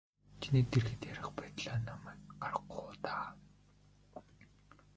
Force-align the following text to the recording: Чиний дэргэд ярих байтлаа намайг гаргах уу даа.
Чиний 0.41 0.65
дэргэд 0.71 1.01
ярих 1.13 1.27
байтлаа 1.37 1.77
намайг 1.87 2.21
гаргах 2.39 2.71
уу 2.75 2.91
даа. 3.03 3.27